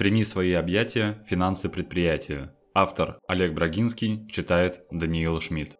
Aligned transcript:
Прими 0.00 0.24
свои 0.24 0.52
объятия, 0.52 1.22
финансы 1.28 1.68
предприятия. 1.68 2.54
Автор 2.72 3.18
Олег 3.28 3.52
Брагинский 3.52 4.26
читает 4.28 4.80
Даниил 4.90 5.38
Шмидт. 5.40 5.76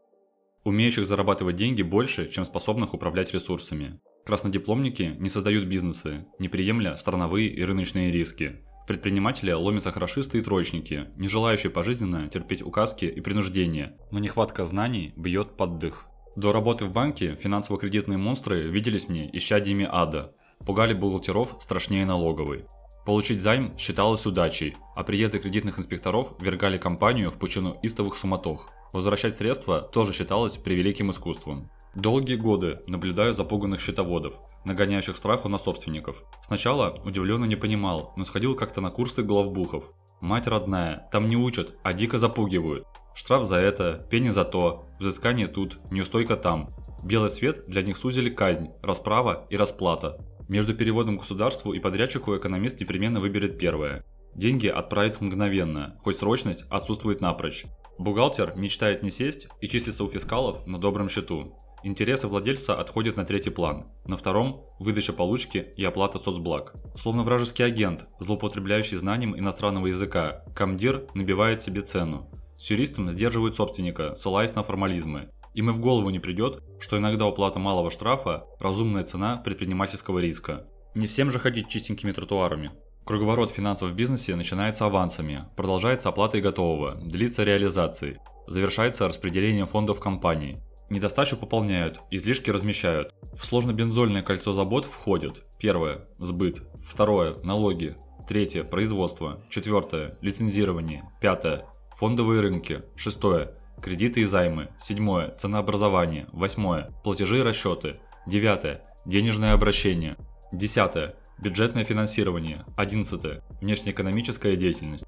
Умеющих 0.62 1.06
зарабатывать 1.06 1.56
деньги 1.56 1.80
больше, 1.80 2.28
чем 2.28 2.44
способных 2.44 2.92
управлять 2.92 3.32
ресурсами. 3.32 3.98
Краснодипломники 4.26 5.16
не 5.18 5.30
создают 5.30 5.68
бизнесы, 5.68 6.26
не 6.38 6.50
приемля 6.50 6.98
страновые 6.98 7.48
и 7.48 7.64
рыночные 7.64 8.12
риски. 8.12 8.58
Предприниматели 8.86 9.52
ломятся 9.52 9.90
хорошисты 9.90 10.36
и 10.36 10.42
троечники, 10.42 11.06
не 11.16 11.28
желающие 11.28 11.70
пожизненно 11.70 12.28
терпеть 12.28 12.60
указки 12.60 13.06
и 13.06 13.22
принуждения, 13.22 13.96
но 14.10 14.18
нехватка 14.18 14.66
знаний 14.66 15.14
бьет 15.16 15.56
под 15.56 15.78
дых. 15.78 16.04
До 16.36 16.52
работы 16.52 16.84
в 16.84 16.92
банке 16.92 17.36
финансово-кредитные 17.36 18.18
монстры 18.18 18.64
виделись 18.64 19.08
мне 19.08 19.34
исчадиями 19.34 19.88
ада. 19.90 20.34
Пугали 20.66 20.92
бухгалтеров 20.92 21.56
страшнее 21.60 22.04
налоговой. 22.04 22.66
Получить 23.06 23.40
займ 23.40 23.76
считалось 23.78 24.26
удачей, 24.26 24.76
а 24.94 25.02
приезды 25.02 25.38
кредитных 25.38 25.78
инспекторов 25.78 26.34
вергали 26.38 26.78
компанию 26.78 27.30
в 27.30 27.38
пучину 27.38 27.78
истовых 27.82 28.16
суматох. 28.16 28.70
Возвращать 28.92 29.36
средства 29.36 29.80
тоже 29.80 30.12
считалось 30.12 30.56
превеликим 30.56 31.10
искусством. 31.10 31.70
Долгие 31.94 32.36
годы 32.36 32.80
наблюдаю 32.86 33.34
запуганных 33.34 33.80
счетоводов, 33.80 34.34
нагоняющих 34.64 35.16
страху 35.16 35.48
на 35.48 35.58
собственников. 35.58 36.22
Сначала 36.42 37.00
удивленно 37.04 37.46
не 37.46 37.56
понимал, 37.56 38.12
но 38.16 38.24
сходил 38.24 38.54
как-то 38.54 38.80
на 38.80 38.90
курсы 38.90 39.22
главбухов. 39.22 39.92
Мать 40.20 40.46
родная, 40.46 41.08
там 41.10 41.28
не 41.28 41.36
учат, 41.36 41.78
а 41.82 41.92
дико 41.92 42.18
запугивают. 42.18 42.84
Штраф 43.14 43.46
за 43.46 43.56
это, 43.56 44.06
пени 44.10 44.28
за 44.28 44.44
то, 44.44 44.86
взыскание 45.00 45.48
тут, 45.48 45.78
неустойка 45.90 46.36
там. 46.36 46.74
Белый 47.02 47.30
свет 47.30 47.64
для 47.66 47.82
них 47.82 47.96
сузили 47.96 48.28
казнь, 48.28 48.68
расправа 48.82 49.46
и 49.48 49.56
расплата. 49.56 50.18
Между 50.50 50.74
переводом 50.74 51.16
государству 51.16 51.74
и 51.74 51.78
подрядчику 51.78 52.36
экономист 52.36 52.80
непременно 52.80 53.20
выберет 53.20 53.56
первое. 53.56 54.04
Деньги 54.34 54.66
отправит 54.66 55.20
мгновенно, 55.20 55.96
хоть 56.00 56.18
срочность 56.18 56.64
отсутствует 56.68 57.20
напрочь. 57.20 57.66
Бухгалтер 57.98 58.54
мечтает 58.56 59.04
не 59.04 59.12
сесть 59.12 59.46
и 59.60 59.68
числиться 59.68 60.02
у 60.02 60.08
фискалов 60.08 60.66
на 60.66 60.80
добром 60.80 61.08
счету. 61.08 61.56
Интересы 61.84 62.26
владельца 62.26 62.74
отходят 62.74 63.16
на 63.16 63.24
третий 63.24 63.50
план. 63.50 63.92
На 64.04 64.16
втором– 64.16 64.64
выдача 64.80 65.12
получки 65.12 65.72
и 65.76 65.84
оплата 65.84 66.18
соцблаг. 66.18 66.74
Словно 66.96 67.22
вражеский 67.22 67.64
агент, 67.64 68.08
злоупотребляющий 68.18 68.96
знанием 68.96 69.38
иностранного 69.38 69.86
языка, 69.86 70.42
комдир 70.56 71.06
набивает 71.14 71.62
себе 71.62 71.82
цену. 71.82 72.28
С 72.58 72.68
юристом 72.72 73.08
сдерживают 73.12 73.54
собственника, 73.54 74.16
ссылаясь 74.16 74.56
на 74.56 74.64
формализмы. 74.64 75.30
Им 75.54 75.70
и 75.70 75.72
в 75.72 75.80
голову 75.80 76.10
не 76.10 76.20
придет, 76.20 76.62
что 76.78 76.98
иногда 76.98 77.26
уплата 77.26 77.58
малого 77.58 77.90
штрафа– 77.90 78.46
разумная 78.60 79.02
цена 79.02 79.36
предпринимательского 79.36 80.20
риска. 80.20 80.66
Не 80.94 81.06
всем 81.06 81.30
же 81.30 81.38
ходить 81.38 81.68
чистенькими 81.68 82.12
тротуарами. 82.12 82.70
Круговорот 83.04 83.50
финансов 83.50 83.90
в 83.90 83.94
бизнесе 83.94 84.36
начинается 84.36 84.86
авансами, 84.86 85.46
продолжается 85.56 86.08
оплатой 86.08 86.40
готового, 86.40 86.94
длится 86.94 87.42
реализацией, 87.42 88.18
завершается 88.46 89.08
распределением 89.08 89.66
фондов 89.66 89.98
компании. 89.98 90.62
Недостачу 90.90 91.36
пополняют, 91.36 92.00
излишки 92.10 92.50
размещают. 92.50 93.12
В 93.32 93.44
сложно-бензольное 93.44 94.22
кольцо 94.22 94.52
забот 94.52 94.84
входят 94.84 95.44
первое– 95.58 96.08
сбыт, 96.18 96.62
второе– 96.84 97.36
налоги, 97.42 97.96
третье– 98.28 98.62
производство, 98.64 99.42
четвертое– 99.50 100.16
лицензирование, 100.20 101.10
пятое– 101.20 101.66
фондовые 101.96 102.40
рынки, 102.40 102.82
шестое 102.96 103.54
Кредиты 103.82 104.20
и 104.20 104.24
займы. 104.24 104.68
Седьмое. 104.78 105.34
Ценообразование. 105.38 106.26
Восьмое. 106.32 106.90
Платежи 107.02 107.38
и 107.38 107.42
расчеты. 107.42 107.96
Девятое. 108.26 108.82
Денежное 109.06 109.54
обращение. 109.54 110.16
Десятое. 110.52 111.14
Бюджетное 111.38 111.84
финансирование. 111.84 112.66
Одиннадцатое. 112.76 113.42
Внешнеэкономическая 113.62 114.56
деятельность. 114.56 115.06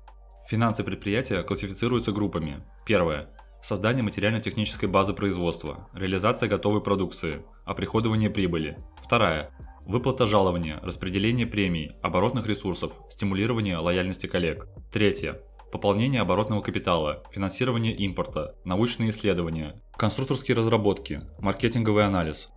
Финансы 0.48 0.84
предприятия 0.84 1.42
классифицируются 1.42 2.12
группами. 2.12 2.64
Первое. 2.86 3.28
Создание 3.62 4.02
материально-технической 4.02 4.88
базы 4.88 5.12
производства, 5.12 5.88
реализация 5.94 6.48
готовой 6.48 6.82
продукции, 6.82 7.44
оприходование 7.64 8.28
прибыли. 8.28 8.76
Вторая. 9.00 9.50
Выплата 9.86 10.26
жалования, 10.26 10.80
распределение 10.82 11.46
премий, 11.46 11.92
оборотных 12.02 12.48
ресурсов, 12.48 12.92
стимулирование 13.08 13.76
лояльности 13.76 14.26
коллег. 14.26 14.66
Третье 14.92 15.42
пополнение 15.72 16.20
оборотного 16.20 16.60
капитала, 16.60 17.24
финансирование 17.32 17.94
импорта, 17.94 18.54
научные 18.64 19.10
исследования, 19.10 19.82
конструкторские 19.96 20.56
разработки, 20.56 21.22
маркетинговый 21.40 22.04
анализ. 22.04 22.50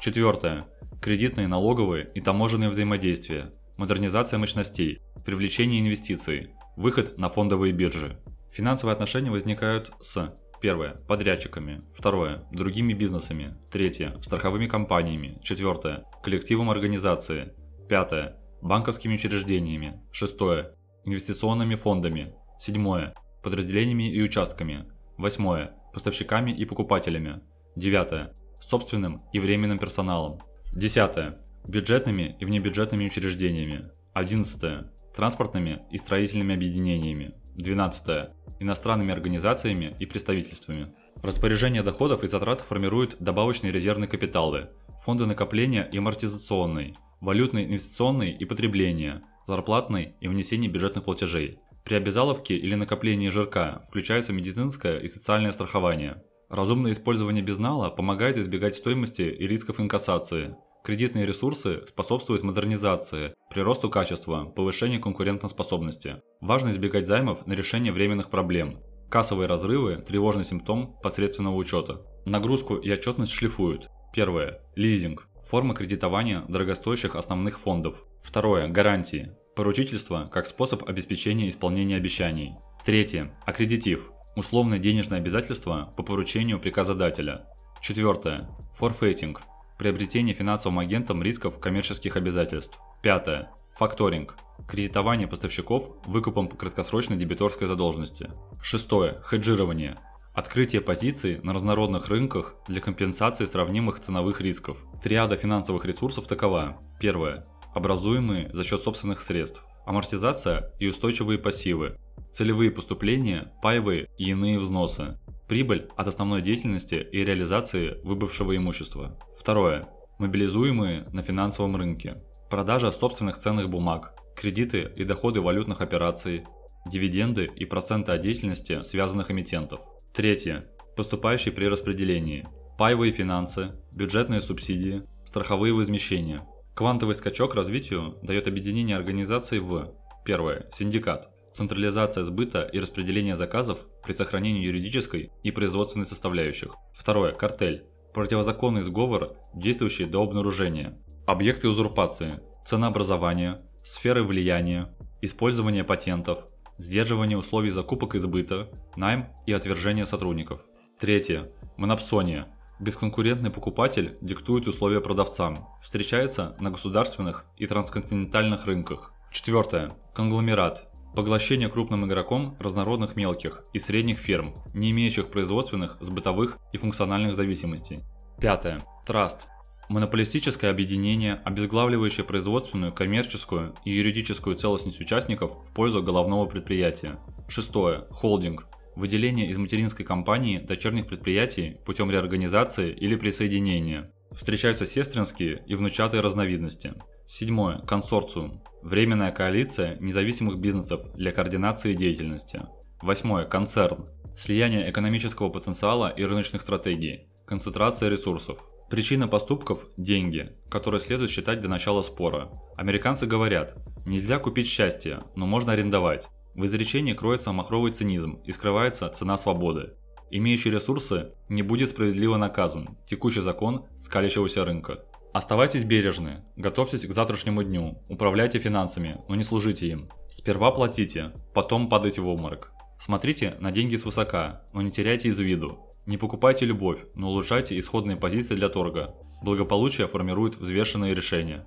Четвертое. 0.00 0.66
Кредитные, 1.02 1.48
налоговые 1.48 2.10
и 2.14 2.20
таможенные 2.20 2.70
взаимодействия, 2.70 3.52
модернизация 3.76 4.38
мощностей, 4.38 5.02
привлечение 5.24 5.80
инвестиций, 5.80 6.50
выход 6.76 7.18
на 7.18 7.28
фондовые 7.28 7.72
биржи. 7.72 8.18
Финансовые 8.52 8.94
отношения 8.94 9.30
возникают 9.30 9.92
с 10.00 10.32
Первое. 10.60 10.96
Подрядчиками. 11.06 11.82
Второе. 11.94 12.44
Другими 12.50 12.94
бизнесами. 12.94 13.56
Третье. 13.70 14.16
Страховыми 14.22 14.66
компаниями. 14.66 15.38
Четвертое. 15.42 16.04
Коллективом 16.22 16.70
организации. 16.70 17.52
Пятое. 17.88 18.36
Банковскими 18.62 19.14
учреждениями. 19.14 20.00
Шестое 20.12 20.75
инвестиционными 21.06 21.76
фондами. 21.76 22.34
Седьмое. 22.58 23.14
Подразделениями 23.42 24.10
и 24.12 24.20
участками. 24.20 24.84
Восьмое. 25.16 25.72
Поставщиками 25.94 26.50
и 26.50 26.64
покупателями. 26.66 27.40
Девятое. 27.76 28.34
Собственным 28.60 29.22
и 29.32 29.38
временным 29.38 29.78
персоналом. 29.78 30.40
Десятое. 30.72 31.38
Бюджетными 31.66 32.36
и 32.38 32.44
внебюджетными 32.44 33.06
учреждениями. 33.06 33.88
Одиннадцатое. 34.12 34.92
Транспортными 35.14 35.80
и 35.90 35.96
строительными 35.96 36.54
объединениями. 36.54 37.34
Двенадцатое. 37.54 38.32
Иностранными 38.58 39.12
организациями 39.12 39.94
и 40.00 40.06
представительствами. 40.06 40.92
Распоряжение 41.22 41.82
доходов 41.82 42.24
и 42.24 42.26
затрат 42.26 42.60
формирует 42.60 43.16
добавочные 43.20 43.72
резервные 43.72 44.08
капиталы, 44.08 44.68
фонды 45.02 45.24
накопления 45.24 45.88
и 45.90 45.98
амортизационный, 45.98 46.96
валютный 47.20 47.64
инвестиционный 47.64 48.32
и 48.32 48.44
потребление– 48.44 49.22
зарплатной 49.46 50.14
и 50.20 50.28
внесение 50.28 50.70
бюджетных 50.70 51.04
платежей. 51.04 51.58
При 51.84 51.94
обязаловке 51.94 52.56
или 52.56 52.74
накоплении 52.74 53.28
жирка 53.28 53.82
включается 53.88 54.32
медицинское 54.32 54.98
и 54.98 55.06
социальное 55.06 55.52
страхование. 55.52 56.22
Разумное 56.48 56.92
использование 56.92 57.42
безнала 57.42 57.90
помогает 57.90 58.38
избегать 58.38 58.74
стоимости 58.74 59.22
и 59.22 59.46
рисков 59.46 59.80
инкассации. 59.80 60.56
Кредитные 60.84 61.26
ресурсы 61.26 61.82
способствуют 61.86 62.42
модернизации, 62.42 63.34
приросту 63.50 63.90
качества, 63.90 64.44
повышению 64.44 65.00
конкурентоспособности. 65.00 66.22
Важно 66.40 66.70
избегать 66.70 67.06
займов 67.06 67.46
на 67.46 67.52
решение 67.54 67.92
временных 67.92 68.30
проблем. 68.30 68.80
Кассовые 69.08 69.48
разрывы– 69.48 69.96
тревожный 70.06 70.44
симптом 70.44 70.96
посредственного 71.02 71.54
учета. 71.54 72.02
Нагрузку 72.24 72.76
и 72.76 72.90
отчетность 72.90 73.32
шлифуют. 73.32 73.88
Первое. 74.12 74.60
Лизинг. 74.74 75.28
Форма 75.48 75.74
кредитования 75.74 76.42
дорогостоящих 76.48 77.14
основных 77.14 77.60
фондов. 77.60 78.04
Второе. 78.20 78.66
Гарантии. 78.66 79.30
Поручительство 79.54 80.28
как 80.32 80.48
способ 80.48 80.88
обеспечения 80.88 81.48
исполнения 81.48 81.96
обещаний. 81.96 82.56
Третье. 82.84 83.30
Аккредитив. 83.46 84.10
Условное 84.34 84.80
денежное 84.80 85.18
обязательство 85.18 85.94
по 85.96 86.02
поручению 86.02 86.58
приказодателя. 86.58 87.46
Четвертое. 87.80 88.50
Форфейтинг. 88.74 89.42
Приобретение 89.78 90.34
финансовым 90.34 90.80
агентом 90.80 91.22
рисков 91.22 91.60
коммерческих 91.60 92.16
обязательств. 92.16 92.80
Пятое. 93.00 93.48
Факторинг. 93.76 94.36
Кредитование 94.66 95.28
поставщиков 95.28 95.92
выкупом 96.06 96.48
по 96.48 96.56
краткосрочной 96.56 97.16
дебиторской 97.16 97.68
задолженности. 97.68 98.30
Шестое. 98.60 99.20
Хеджирование. 99.22 99.96
Открытие 100.36 100.82
позиций 100.82 101.40
на 101.42 101.54
разнородных 101.54 102.08
рынках 102.08 102.56
для 102.68 102.82
компенсации 102.82 103.46
сравнимых 103.46 104.00
ценовых 104.00 104.42
рисков. 104.42 104.76
Триада 105.02 105.34
финансовых 105.34 105.86
ресурсов 105.86 106.26
такова. 106.26 106.78
Первое. 107.00 107.46
Образуемые 107.74 108.52
за 108.52 108.62
счет 108.62 108.82
собственных 108.82 109.22
средств. 109.22 109.64
Амортизация 109.86 110.74
и 110.78 110.88
устойчивые 110.88 111.38
пассивы. 111.38 111.96
Целевые 112.30 112.70
поступления, 112.70 113.50
паевые 113.62 114.10
и 114.18 114.28
иные 114.28 114.58
взносы. 114.58 115.18
Прибыль 115.48 115.88
от 115.96 116.06
основной 116.06 116.42
деятельности 116.42 116.96
и 116.96 117.24
реализации 117.24 117.98
выбывшего 118.04 118.54
имущества. 118.54 119.18
Второе. 119.40 119.88
Мобилизуемые 120.18 121.08
на 121.14 121.22
финансовом 121.22 121.76
рынке. 121.76 122.22
Продажа 122.50 122.92
собственных 122.92 123.38
ценных 123.38 123.70
бумаг, 123.70 124.12
кредиты 124.36 124.92
и 124.96 125.04
доходы 125.04 125.40
валютных 125.40 125.80
операций, 125.80 126.44
дивиденды 126.84 127.50
и 127.56 127.64
проценты 127.64 128.12
от 128.12 128.20
деятельности 128.20 128.82
связанных 128.82 129.30
эмитентов. 129.30 129.80
Третье. 130.16 130.64
Поступающие 130.96 131.52
при 131.52 131.66
распределении. 131.66 132.48
Паевые 132.78 133.12
финансы, 133.12 133.72
бюджетные 133.92 134.40
субсидии, 134.40 135.02
страховые 135.26 135.74
возмещения. 135.74 136.48
Квантовый 136.74 137.14
скачок 137.14 137.54
развитию 137.54 138.16
дает 138.22 138.46
объединение 138.46 138.96
организаций 138.96 139.58
в 139.58 139.92
Первое. 140.24 140.64
Синдикат. 140.72 141.28
Централизация 141.52 142.24
сбыта 142.24 142.62
и 142.62 142.80
распределение 142.80 143.36
заказов 143.36 143.86
при 144.06 144.12
сохранении 144.12 144.64
юридической 144.64 145.32
и 145.42 145.50
производственной 145.50 146.06
составляющих. 146.06 146.74
Второе. 146.94 147.32
Картель. 147.32 147.84
Противозаконный 148.14 148.84
сговор, 148.84 149.36
действующий 149.52 150.06
до 150.06 150.22
обнаружения. 150.22 150.98
Объекты 151.26 151.68
узурпации. 151.68 152.40
Ценообразование. 152.64 153.60
Сферы 153.84 154.22
влияния. 154.22 154.96
использование 155.20 155.84
патентов, 155.84 156.46
сдерживание 156.78 157.38
условий 157.38 157.70
закупок 157.70 158.14
и 158.14 158.18
сбыта, 158.18 158.68
найм 158.96 159.26
и 159.46 159.52
отвержение 159.52 160.06
сотрудников. 160.06 160.62
Третье. 160.98 161.50
Монопсония. 161.76 162.48
Бесконкурентный 162.78 163.50
покупатель 163.50 164.18
диктует 164.20 164.68
условия 164.68 165.00
продавцам, 165.00 165.68
встречается 165.82 166.54
на 166.60 166.70
государственных 166.70 167.46
и 167.56 167.66
трансконтинентальных 167.66 168.66
рынках. 168.66 169.12
Четвертое. 169.32 169.96
Конгломерат. 170.14 170.90
Поглощение 171.14 171.68
крупным 171.68 172.04
игроком 172.06 172.56
разнородных 172.60 173.16
мелких 173.16 173.64
и 173.72 173.78
средних 173.78 174.18
фирм, 174.18 174.62
не 174.74 174.90
имеющих 174.90 175.30
производственных, 175.30 175.96
сбытовых 176.00 176.58
и 176.72 176.76
функциональных 176.76 177.34
зависимостей. 177.34 178.00
Пятое. 178.38 178.82
Траст. 179.06 179.48
Монополистическое 179.88 180.70
объединение, 180.70 181.40
обезглавливающее 181.44 182.24
производственную, 182.24 182.92
коммерческую 182.92 183.74
и 183.84 183.92
юридическую 183.92 184.56
целостность 184.56 185.00
участников 185.00 185.52
в 185.64 185.72
пользу 185.72 186.02
головного 186.02 186.46
предприятия. 186.46 187.20
Шестое. 187.48 188.06
Холдинг. 188.10 188.66
Выделение 188.96 189.48
из 189.48 189.58
материнской 189.58 190.04
компании 190.04 190.58
дочерних 190.58 191.06
предприятий 191.06 191.76
путем 191.84 192.10
реорганизации 192.10 192.90
или 192.90 193.14
присоединения. 193.14 194.10
Встречаются 194.32 194.86
сестринские 194.86 195.62
и 195.66 195.76
внучатые 195.76 196.20
разновидности. 196.20 196.94
Седьмое. 197.24 197.78
Консорциум. 197.78 198.62
Временная 198.82 199.30
коалиция 199.30 199.98
независимых 200.00 200.58
бизнесов 200.58 201.00
для 201.14 201.30
координации 201.30 201.94
деятельности. 201.94 202.62
Восьмое. 203.00 203.44
Концерн. 203.44 204.08
Слияние 204.36 204.90
экономического 204.90 205.48
потенциала 205.48 206.08
и 206.08 206.24
рыночных 206.24 206.62
стратегий. 206.62 207.28
Концентрация 207.46 208.08
ресурсов. 208.10 208.58
Причина 208.88 209.26
поступков– 209.26 209.84
деньги, 209.96 210.52
которые 210.68 211.00
следует 211.00 211.30
считать 211.30 211.60
до 211.60 211.66
начала 211.66 212.02
спора. 212.02 212.50
Американцы 212.76 213.26
говорят, 213.26 213.74
нельзя 214.06 214.38
купить 214.38 214.68
счастье, 214.68 215.24
но 215.34 215.44
можно 215.44 215.72
арендовать. 215.72 216.28
В 216.54 216.64
изречении 216.66 217.12
кроется 217.12 217.50
махровый 217.50 217.90
цинизм 217.90 218.38
и 218.44 218.52
скрывается 218.52 219.08
цена 219.08 219.36
свободы. 219.38 219.94
Имеющий 220.30 220.70
ресурсы 220.70 221.32
не 221.48 221.62
будет 221.62 221.90
справедливо 221.90 222.36
наказан, 222.36 222.96
текущий 223.06 223.40
закон 223.40 223.86
скалящегося 223.96 224.64
рынка. 224.64 225.04
Оставайтесь 225.32 225.82
бережны, 225.82 226.44
готовьтесь 226.54 227.06
к 227.06 227.12
завтрашнему 227.12 227.64
дню, 227.64 228.00
управляйте 228.08 228.60
финансами, 228.60 229.20
но 229.28 229.34
не 229.34 229.42
служите 229.42 229.88
им. 229.88 230.08
Сперва 230.28 230.70
платите, 230.70 231.32
потом 231.54 231.88
падайте 231.88 232.20
в 232.20 232.28
обморок. 232.28 232.72
Смотрите 233.00 233.56
на 233.58 233.72
деньги 233.72 233.96
свысока, 233.96 234.62
но 234.72 234.80
не 234.80 234.92
теряйте 234.92 235.28
из 235.28 235.38
виду. 235.40 235.85
Не 236.06 236.18
покупайте 236.18 236.64
любовь, 236.64 237.04
но 237.16 237.28
улучшайте 237.28 237.76
исходные 237.78 238.16
позиции 238.16 238.54
для 238.54 238.68
торга. 238.68 239.14
Благополучие 239.42 240.06
формирует 240.06 240.56
взвешенные 240.56 241.14
решения. 241.14 241.66